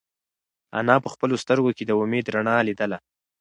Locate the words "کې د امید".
1.77-2.25